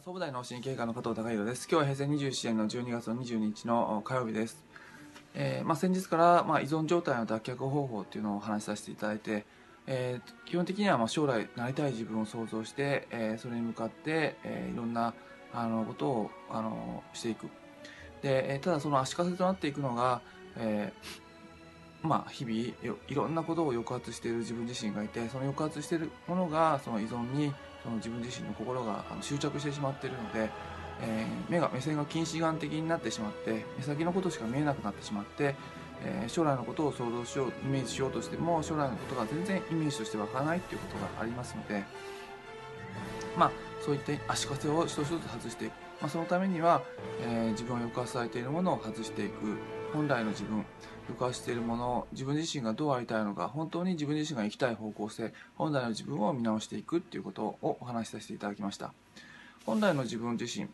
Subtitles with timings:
[0.00, 1.68] 総武大脳神経科の加藤孝弘です。
[1.70, 4.64] 今日は平成27年の12月の22日の火曜日です。
[5.34, 9.44] えーまあ、先日から、まあ、依存状態の脱却方法っていうのをお話しさせていただいて、
[9.86, 15.12] えー基本的にはまあ将来なりたい自分を想像して、えーそれに向かって、えーいろんな
[15.52, 17.48] あのことをあのしていく。
[18.22, 20.22] で、えただその足かせとなっていくのが、
[20.56, 30.50] えーまあ、日々いろんなことを抑圧している自分自身がいてその抑圧しているものがその依存にその自分自身の心があの執着してしまっているので、
[31.00, 35.54] えー目が目線が近視眼的になってしまって目先のことしか見えなくなってしまって、
[36.04, 41.84] えー将来のことを想像しようイメージしようとしても将来のことが全然イメージとしてわからないっていうことがありますので
[43.36, 43.50] まあ
[43.84, 46.82] そういった足かせを一つ一つ外していく、まあ、そのためには、
[47.22, 49.81] えー自分を抑圧されているものを外していく。
[49.92, 50.64] 本来の自分
[51.08, 58.92] 抑圧しているもの自分自身がどうありたいのか本当に自分自身が生きたい方向性本来の自分を見直していくっていうことをお話しさせていただきました。
[59.64, 60.68] 本来の自分自身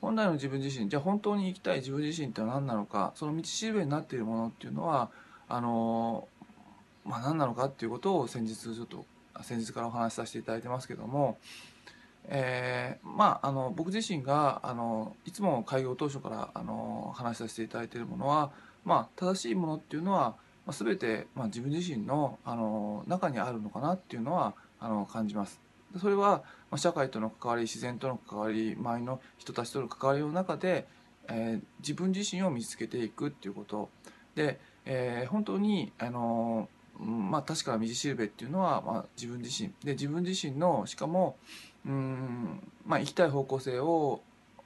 [0.00, 5.10] 本来の自分自身じゃあ本当に生きたい自分自身って何なのかその道しるべになっているものっていうのは
[5.48, 6.28] あの
[7.04, 9.06] まあ何なのかっていうことを先日ちょっと
[9.42, 11.38] 先日からお話しさせていただいてますけども
[12.28, 18.50] えーまああの僕自身があのいつも開業当初からあの話させていただいているものは
[18.84, 25.60] まあ正しいものっていうのは、まあ、全て、まあ、自分自身のあの中にあるのかなっていうのはあの感じます。
[26.00, 30.86] それは、まあ、社会との関わり自然との関わり周りの人たちとの関わりの中で、
[31.28, 33.88] えー自分自身を見つけていくっていうこと
[34.34, 36.68] で、えー本当にあの
[36.98, 41.36] まあ確かな道しるべっていうのは、まあ、自分自身で自分自身のしかも
[41.86, 44.20] うんまあ生きたい方向性を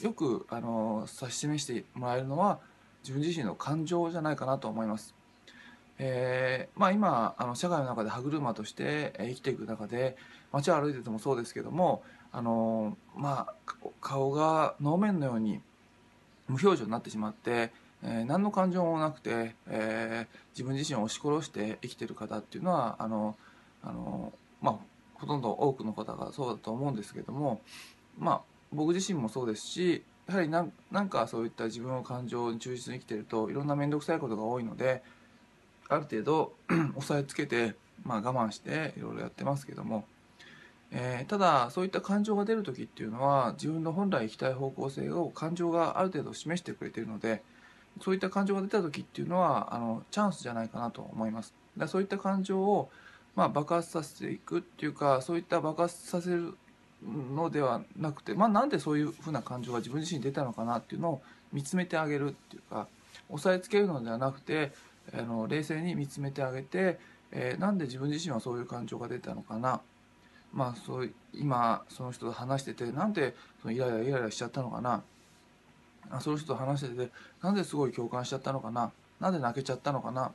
[0.00, 2.58] よくあの指し示してもらえるのは
[3.02, 5.14] 自分自身の感情じゃないかなと思います。
[5.98, 10.16] えーまあ、今あの社会の中で歯車として生きていく中で
[10.52, 15.62] 街を歩いててもそうですけどもあの、まあ、顔が能面のように
[16.48, 17.72] 無表情になってしまって、
[18.02, 23.36] えー何の感情もなくて、えー自分自身を押し殺して生きてる方っていうのはあの
[23.82, 24.32] あの、
[24.62, 24.76] まあ、
[25.20, 27.60] ほとんど多くの方がそうだと思うんですけども、
[28.18, 28.40] まあ、
[28.72, 35.02] 僕自身もそうですしやはりなんなんかそういった自分の感情に忠実に生きてるといろんな面倒くさいことが多いので
[35.88, 36.52] ある程度
[36.96, 37.74] 押さえつけて、
[38.04, 40.04] まあ、我慢していろいろやってますけども、
[40.90, 47.42] えーただそういった感情が出る時っていうのは自分の本来行きたい方向性を感情がある程度示してくれているので
[48.02, 51.54] そういった感情が出た時っていうのはあのチャンスじゃないかなと思います。
[51.76, 52.90] だそういった感情を
[53.36, 56.56] まあ、爆発させていくっていうかそういった爆発させる
[57.34, 62.88] のではなくて、まあ、なんでそういうふうな感情が自分自身に出たのかなっていうのを見つめてあげるっていうか
[63.28, 64.72] 押さえつけるのではなくて
[65.12, 66.98] あの冷静に見つめてあげて、
[67.30, 69.80] えーなんで自分自身はそういう感情が出たのかな、
[70.52, 75.02] まあ、そう今その人と話しててなんでそのイライライライラしちゃったのかな。
[76.08, 77.10] あその人と話してて
[77.42, 78.92] なんですごい共感しちゃったのかな。
[79.20, 80.32] なんで泣けちゃったのかな。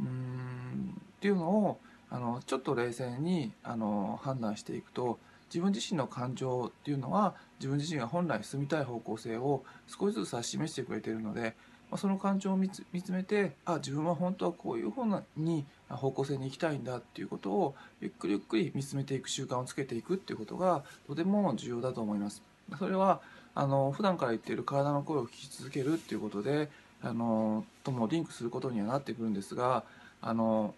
[0.00, 1.80] うーんっていうのを
[2.10, 5.18] あのちょっと冷静にあの判断していくと
[5.48, 11.54] 自分自身の感情っていうのは自分自身が本来進みたい方向性を少しずつ指し示してくれているので、
[11.90, 15.04] まあ、その感情を見つ見つめてあ自分は本当はこういう方
[15.36, 22.42] に方向性に行きたいんだっていうことをゆっくりゆっくり見つめていく習慣をつけていくっていうことがとても重要だと思います。
[22.78, 23.20] それは
[23.54, 26.68] あの普段から言っている体の声を聞き続けるっていうことで
[27.02, 29.84] あのともリンクすることにはなってくるんですが
[30.20, 30.74] あの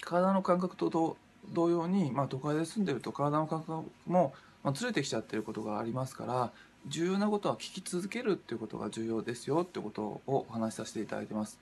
[0.00, 1.16] 体の感覚と
[1.52, 4.34] 同様に、まあ、都会で住んでると体の感覚も、
[4.64, 6.52] まあ、ずれてきちゃってることがありますから
[6.88, 11.58] 重要なことは聞き続けるっていうことが重要ですよってことをお話しさせていただいてます。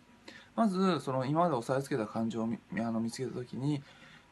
[0.55, 3.83] まずその今まで押さえつけた感情をあの見つけた時に、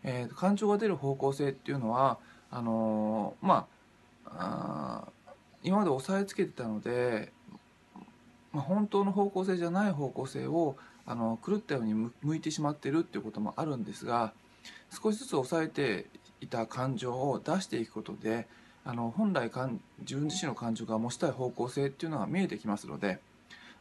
[0.05, 2.19] えー感情が出る方向性っていうのは
[2.51, 3.67] あのーま
[4.27, 5.13] ああ
[5.63, 7.33] 今まで押さえつけてたので、
[8.53, 10.77] まあ、本当の方向性じゃない方向性を
[11.07, 14.33] あの狂ったように向いてしまってるっていうこともあるんですが
[14.91, 16.07] 少しずつ抑えて
[16.41, 18.47] いた感情を出していくことで
[18.85, 23.21] あの本来感自分自身の感情が模したい方向性っていうのが見えてきますので、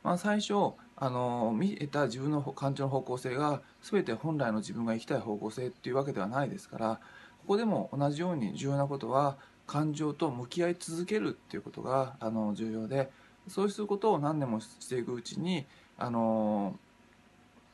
[0.04, 0.54] まあ、最初
[0.96, 7.00] あの見えた自分の感情の方向性が全て本来の自分が生きたい方向性っていうわけではないですから
[7.40, 13.10] ここでも同じように重要なことは感情と向き合い続けるっていうことがあの重要で
[13.52, 15.66] そうすることを何年もしていくうちに
[15.98, 16.76] あの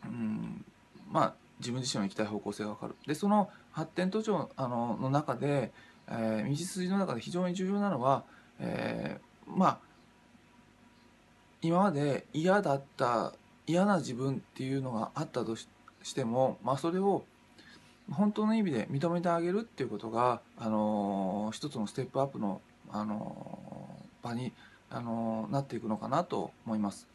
[0.04, 0.66] うん
[1.12, 2.96] まあ自分自身の行きたい方向性が分かる。
[3.06, 5.72] でその発展途上あのの中で、
[6.08, 8.24] えー道筋の中で非常に重要なのは、
[8.60, 9.80] えーまあ
[11.62, 13.34] 今まで嫌だった
[13.66, 15.68] 嫌な自分っていうのがあったとし
[16.04, 17.26] しても、まあ、それを
[18.12, 23.60] 本当の意味で認めてあげるっていうことが、あのー一つのステップアップのあの
[24.24, 24.54] 場に
[24.90, 27.08] あのなっていくのかなと思います。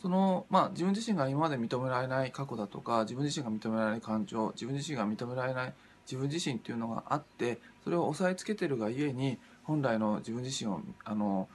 [0.00, 5.72] そのまあ、自分自身が今まで認められない過去だとか自分自身が認められない感情自分自身が認められない
[6.04, 11.48] 自分自身っていうのがあってそれを押さえつけてるがゆえに本来の自分自身をあの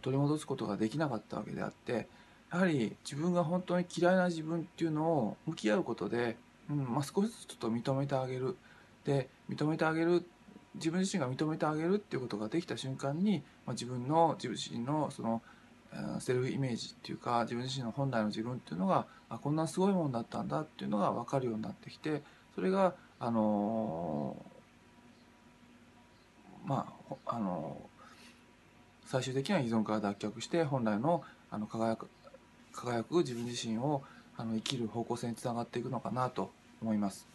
[0.00, 2.08] 取り戻すことができなかったわけであって
[2.50, 6.36] やはり自分が本当に嫌いな自分っていうのを向き合うことで、
[6.70, 8.56] うんまあ、少しずつちょっと認めてあげる
[9.04, 10.24] で認めてあげる
[10.74, 15.42] 自分自身が認めてあげるっていうことができた瞬間に、まあ、自分の自分自身のその
[16.20, 22.22] セルフイメージっていうか自分自身の本来の自分っていうのがあこんなすごいもんだったんだっていうのが分かるようになってきて
[22.54, 32.08] それがあのー、まああのー、最終的には依存から脱却して本来のあの輝く
[32.72, 34.02] 輝く自分自身を
[34.38, 37.26] あの生きる方向性につながっていくのかなと思います。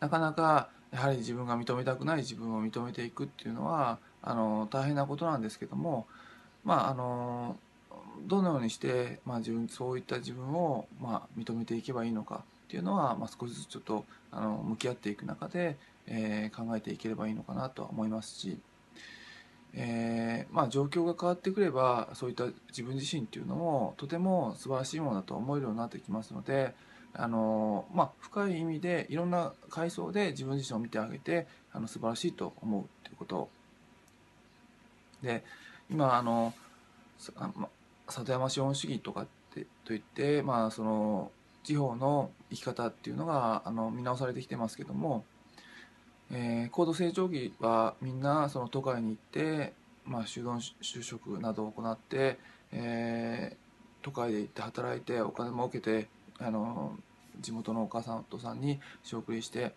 [0.00, 6.06] なかなかやはり自分が認めたくない自分を認めていくっていうのはあの大変なことなんですけども
[6.64, 7.56] まああの
[8.26, 15.76] どのようにして、まあ、自分そういった自分を、まあ、認めていけばいいのかっていうのは、まあ、少しずつちょっとあの向き合っていく中で、
[16.06, 18.56] えー、考えていければいいのかなとは思いますし、
[19.74, 26.72] えー、まあ、状況が変わってくればそういった自分自身っていうのもとても素晴らしいものだと思えるようになってきますので
[27.16, 33.48] あの、まあ、深い意味でいろんな階層で自分自身を見てあげてあの素晴らしいと思うということ。
[35.22, 35.42] で
[35.90, 36.52] 今あの
[38.08, 41.30] 里山資本主義とかってといって、まあ、その
[41.62, 45.24] 地方の生き方っていうのがあの見直されてきてますけども、
[46.30, 49.72] えー、高度成長期はみんなその都会に行って、
[50.04, 52.38] まあ、就農就職などを行って、
[52.72, 56.08] えー、都会で行って働いてお金も受けて
[56.38, 56.96] あの
[57.40, 59.74] 地元のお母さんとさんに仕送りして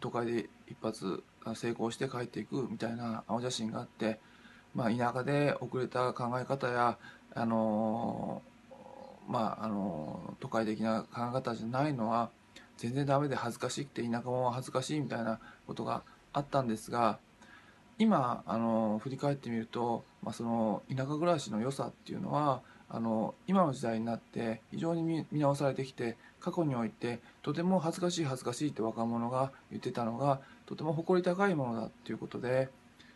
[0.00, 1.22] 都会で一発
[1.54, 4.18] 成功して帰っていくみたいな青写真があって
[4.74, 6.98] まあ、田舎で遅れた考え方や、
[7.34, 8.42] あの
[9.28, 12.30] まあ、あの都会的な考え方じゃないのは
[12.76, 16.02] 全然ダメで恥ずかしくて田舎も恥ずかしいみたいなことが
[16.32, 17.18] あったんですが
[17.98, 32.68] 今あの振り返ってみると、まあ、その田舎暮らしの良さっていうのはあの今の時代になって非常に見直されてきて過去においてとても恥ずかしい恥ずかしいって若者が言ってたのがとても誇り高いものだっていうことで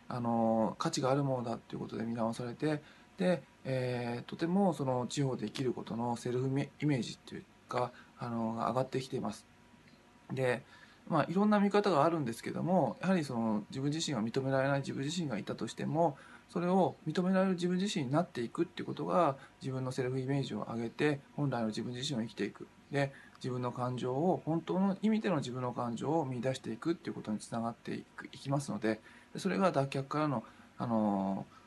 [0.07, 2.81] あの価値があるものだっていうことで見直されて
[3.17, 9.45] で、えー、とてもその地方で生きることのセルフイメージっていうかあの上がってきています。
[10.31, 10.63] で
[11.07, 16.17] まあ、いろんな見方があるんですけどもやはりその自分自身が認められない自分自身がいたとしても
[16.49, 22.67] それを認められる自分自身になっていくっていうことが自分のセルフイメージを上げて本来の自分自身を生きていく。
[22.91, 29.01] で自分の感情を本当の意味での自分の感情を見出していくっていうことにつながっていきますので
[29.35, 30.43] それが脱却からの、
[30.77, 31.62] あのー、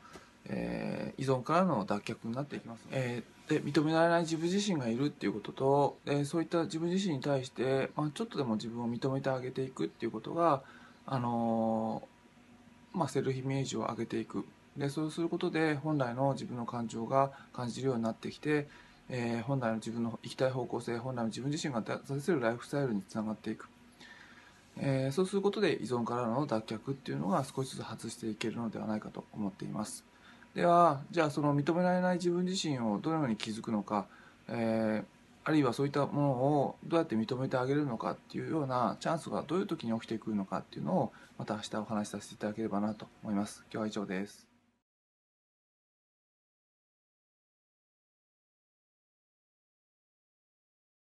[1.17, 10.61] 依存からの脱却になっていきます、えー、で認められない自分自身がいるっていうことと、えー、そういった自分自身に対して、まあ、ちょっとでも自分を認めてあげていくっていうことが、
[11.05, 12.03] あの
[12.93, 14.45] まあ、セルフイメージを上げていく。
[14.77, 18.67] でそうすることで本来の自分の感情が感じるようになってきて、
[19.09, 23.69] えー、本来の自分の生きたい方向性本来の自分自身が出せるライフスタイルにつながっていく。
[24.79, 30.03] えー、そうすることで依存からの脱却っていうのが少しずつ外していけるのではないかと思っています。
[30.57, 34.07] ではじゃあその認められない自分自身をどのように気づくのか、
[34.49, 35.05] えー、
[35.43, 43.63] あるいはそういったものをどうやって認めてあげるのかっていうようなチャンスがどういう時に起きてくるのかっていうのをまた明日お話しさせていただければなと思います。
[43.71, 44.56] 今日は以上です。